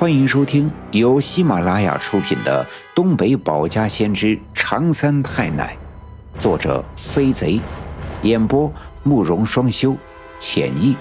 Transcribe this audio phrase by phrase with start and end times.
[0.00, 2.66] 欢迎收听由喜马拉雅出品的
[2.96, 5.76] 《东北保家先知长三太奶》，
[6.40, 7.60] 作者飞贼，
[8.22, 9.94] 演播慕容双修，
[10.38, 10.96] 浅意。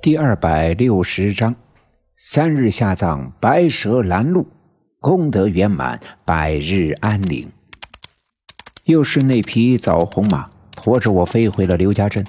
[0.00, 1.54] 第二百六十章：
[2.16, 4.46] 三日下葬，白蛇拦路，
[5.00, 7.52] 功德圆满，百日安宁。
[8.84, 12.24] 又是那匹枣红马驮着我飞回了刘家镇。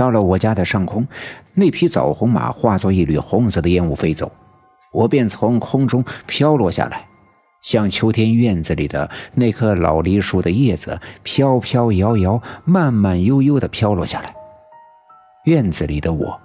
[0.00, 1.06] 到了我家的上空，
[1.52, 4.32] 那匹枣红马化作一缕红色的烟雾飞走，
[4.94, 7.06] 我便从空中飘落下来，
[7.60, 14.34] 像秋天院子里的那棵老梨树的叶子，飘飘摇摇、慢慢悠悠地飘落下来。
[15.44, 16.40] 院子里的我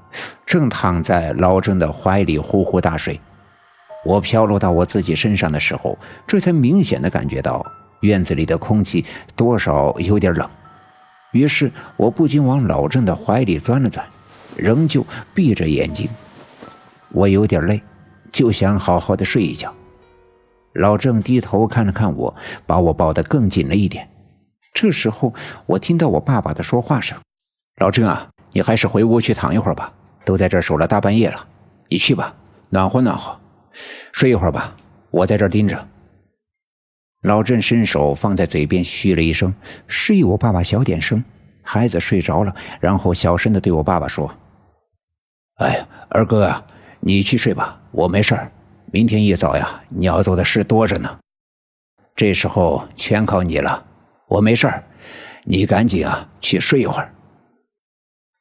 [0.45, 3.17] 正躺在老郑的怀里呼呼大睡。
[4.03, 5.97] 我飘落到我自己身上的时候，
[6.27, 7.65] 这才明显的感觉到
[8.01, 10.45] 院子里的空气多少有点冷。
[11.35, 14.07] 于是我不禁往老郑的怀里钻了钻，
[14.55, 16.09] 仍旧闭着眼睛。
[17.09, 17.81] 我有点累，
[18.31, 19.73] 就想好好的睡一觉。
[20.71, 22.33] 老郑低头看了看我，
[22.65, 24.07] 把我抱得更紧了一点。
[24.73, 25.33] 这时候
[25.65, 27.17] 我听到我爸爸的说话声
[27.81, 29.91] ：“老郑啊，你还是回屋去躺一会儿吧，
[30.23, 31.45] 都在这守了大半夜了，
[31.89, 32.33] 你去吧，
[32.69, 33.37] 暖和暖和，
[34.13, 34.73] 睡一会儿吧，
[35.11, 35.85] 我在这盯着。”
[37.25, 39.51] 老郑伸手放在嘴边，嘘了一声，
[39.87, 41.23] 示意我爸爸小点声。
[41.63, 44.31] 孩子睡着了，然后小声的对我爸爸说
[45.57, 46.63] ：“哎，二哥啊，
[46.99, 48.51] 你去睡吧，我没事儿。
[48.91, 51.17] 明天一早呀，你要做的事多着呢。
[52.15, 53.83] 这时候全靠你了，
[54.27, 54.83] 我没事儿，
[55.45, 57.11] 你赶紧啊去睡一会儿。”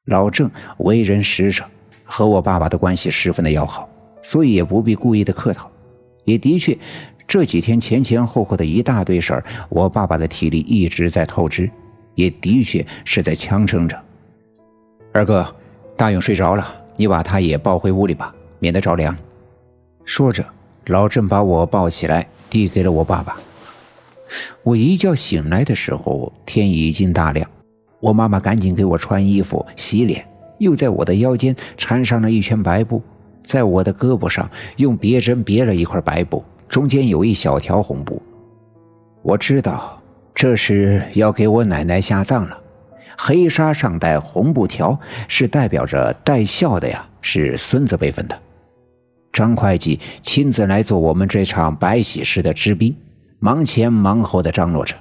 [0.05, 1.67] 老郑为人实诚，
[2.05, 3.89] 和我爸爸的关系十分的要好，
[4.23, 5.71] 所以也不必故意的客套，
[6.27, 6.77] 也的确。
[7.35, 11.69] 这几天前前后后的一大堆事儿，我爸爸的体力一直在透支，
[12.15, 14.01] 也的确是在强撑着。
[15.13, 15.45] 二哥，
[15.97, 19.17] 大勇睡着了，你把他也抱回屋里吧，免得着凉。
[20.05, 20.47] 说着，
[20.87, 23.37] 老郑把我抱起来，递给了我爸爸。
[24.63, 27.45] 我一觉醒来的时候，天已经大亮。
[27.99, 30.25] 我妈妈赶紧给我穿衣服、洗脸，
[30.59, 33.03] 又在我的腰间缠上了一圈白布，
[33.45, 36.45] 在我的胳膊上用别针别了一块白布。
[36.69, 38.21] 中间有一小条红布，
[39.23, 40.01] 我知道
[40.35, 42.59] 这是要给我奶奶下葬了。
[43.17, 44.99] 黑纱上带红布条，
[45.29, 48.37] 是代表着带孝的呀，是孙子辈分的。
[49.33, 52.97] 张会计亲自来做我们这场白喜事的支兵，
[53.39, 54.97] 忙前忙后的张罗着，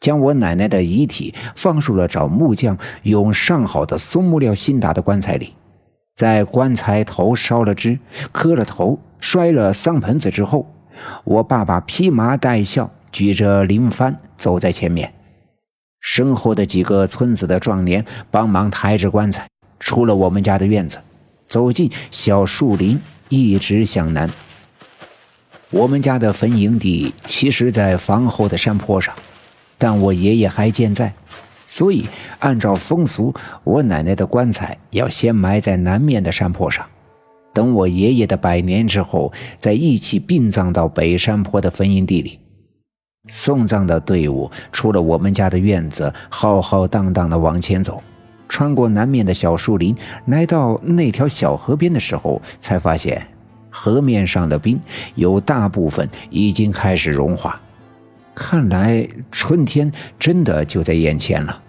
[0.00, 5.54] 将我奶奶的遗体放入了找木匠用上好的松木料新打的棺材里，
[6.16, 7.98] 在棺材头烧了纸，
[8.30, 10.66] 磕了头，摔了丧盆子之后。
[11.24, 15.12] 我爸爸披麻戴孝，举着灵幡走在前面，
[16.00, 20.98] 身后的几个村子的壮年帮忙抬着棺材，出了我们家的院子，
[21.46, 24.30] 走进小树林，一直向南。
[25.70, 29.14] 我们家的坟营地其实在房后的山坡上，
[29.76, 31.12] 但我爷爷还健在，
[31.66, 32.06] 所以
[32.38, 33.34] 按照风俗，
[33.64, 36.86] 我奶奶的棺材要先埋在南面的山坡上。
[37.54, 42.40] 等我爷爷的百年之后，再一起殡葬到北山坡的坟营地里。
[43.28, 48.02] 送葬的队伍出了我们家的院子，浩浩荡荡地往前走，
[48.48, 53.26] 穿过南面的小树林，来到那条小河边的时候，才发现
[53.70, 54.78] 河面上的冰
[55.14, 57.58] 有大部分已经开始融化，
[58.34, 61.62] 看来春天真的就在眼前了。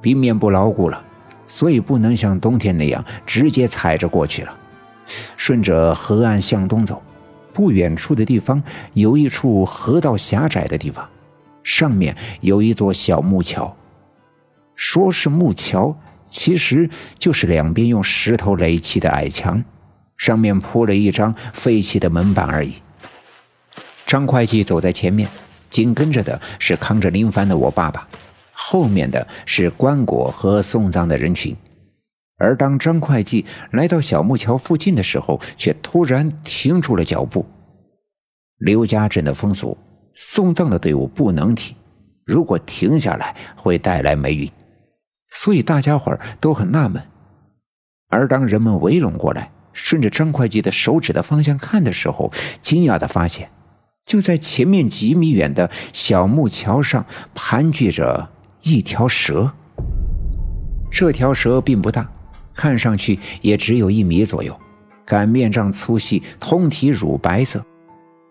[0.00, 1.03] 冰面不牢固了。
[1.46, 4.56] 所以不能像冬天那样直接踩着过去了。
[5.36, 7.02] 顺着河岸向东走，
[7.52, 8.62] 不远处的地方
[8.94, 11.06] 有一处河道狭窄的地方，
[11.62, 13.76] 上面有一座小木桥。
[14.74, 15.94] 说是木桥，
[16.30, 16.88] 其实
[17.18, 19.62] 就是两边用石头垒起的矮墙，
[20.16, 22.74] 上面铺了一张废弃的门板而已。
[24.06, 25.28] 张会计走在前面，
[25.70, 28.08] 紧跟着的是扛着林帆的我爸爸。
[28.54, 31.54] 后面的是棺椁和送葬的人群，
[32.38, 37.44] 而当张会计来到小木桥附近的时候，却突然停住了脚步。
[38.58, 39.76] 刘家镇的风俗，
[40.14, 41.76] 送葬的队伍不能停，
[42.24, 44.50] 如果停下来会带来霉运，
[45.28, 47.02] 所以大家伙都很纳闷。
[48.08, 53.50] 而当人们围拢过来，顺着张会计的手指的方向看的时候，惊讶的发现，
[54.06, 57.04] 就在前面几米远的小木桥上
[57.34, 58.30] 盘踞着。
[58.64, 59.52] 一条蛇，
[60.90, 62.10] 这条蛇并不大，
[62.54, 64.58] 看上去也只有一米左右，
[65.04, 67.62] 擀面杖粗细，通体乳白色，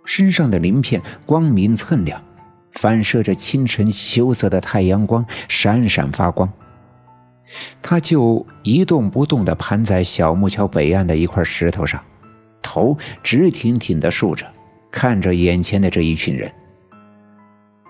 [0.05, 2.19] 身上的鳞片光明锃亮，
[2.71, 6.51] 反射着清晨羞涩的太阳光，闪闪发光。
[7.83, 12.03] 他就一动不动地盘在小木桥北岸的一块石头上，
[12.63, 14.47] 头直挺挺地竖着，
[14.89, 16.51] 看着眼前的这一群人。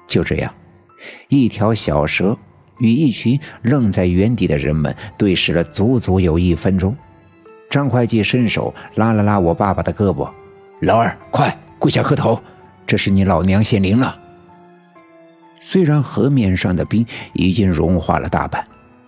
[0.05, 0.53] 就这样，
[1.27, 2.38] 一条小蛇
[2.79, 6.95] 与一群愣在原地的人们对视了足足有一分钟。
[7.69, 10.29] 张会计伸手拉了拉我爸爸的胳膊
[10.81, 12.39] ：“老二，快跪下磕头，
[12.85, 14.19] 这是你老娘显灵了。”
[15.59, 18.65] 虽然河面上的冰已经融化了大半。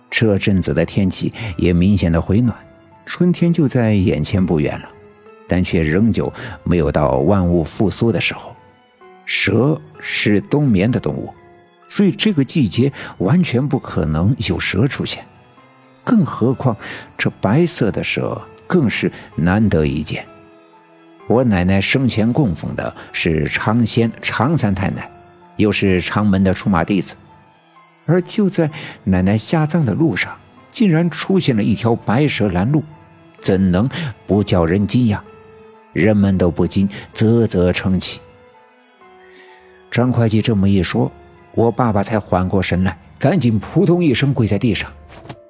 [0.08, 2.56] 这阵子的天气也明显的回暖，
[3.04, 4.88] 春天就在眼前不远了，
[5.46, 6.32] 但却仍旧
[6.64, 8.54] 没有到万物复苏的时候。
[9.26, 11.34] 蛇是冬眠的动物，
[11.88, 15.24] 所以这个季节完全不可能有蛇出现。
[16.04, 16.76] 更何况
[17.18, 20.24] 这白色的蛇更是难得一见。
[21.26, 25.10] 我奶奶生前供奉的是长仙常三太奶，
[25.56, 27.16] 又是长门的出马弟子。
[28.04, 28.70] 而就在
[29.02, 30.36] 奶奶下葬的路上，
[30.70, 32.84] 竟然出现了一条白蛇拦路，
[33.40, 33.88] 怎能
[34.28, 35.18] 不叫人惊讶？
[35.92, 38.20] 人们都不禁啧啧称奇。
[39.90, 41.10] 张会计这么一说，
[41.56, 44.88] 我爸爸才缓过神来，赶紧扑通一声跪在地上。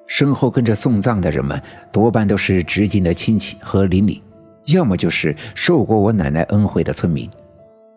[0.07, 1.61] 身后跟着送葬的人们，
[1.91, 4.23] 多半都是直近的亲戚和邻里，
[4.67, 7.29] 要么就是受过我奶奶恩惠的村民。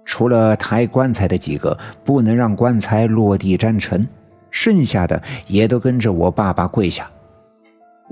[0.04, 4.06] 除了抬棺材的几个，不能让棺材落地沾尘。
[4.50, 7.08] 剩下的也都跟着我爸爸跪下，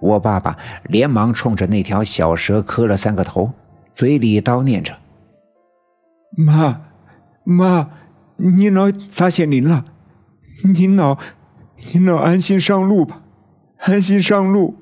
[0.00, 3.50] 我爸爸连忙冲着那条小蛇磕了三个头，
[3.92, 4.96] 嘴里叨念着
[6.38, 6.80] ：“妈，
[7.42, 7.90] 妈，
[8.38, 9.84] 您老咋显灵了？
[10.62, 11.18] 您老，
[11.92, 13.22] 您老安心上路吧，
[13.78, 14.76] 安心上路。”